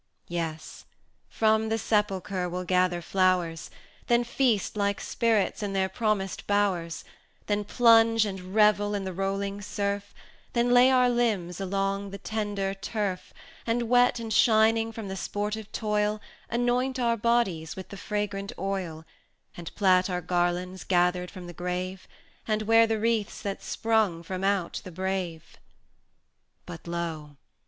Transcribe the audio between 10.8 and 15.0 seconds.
our limbs along the tender turf, And, wet and shining